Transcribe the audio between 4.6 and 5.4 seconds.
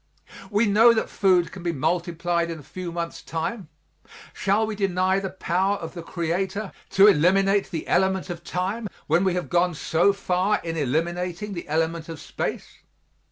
we deny the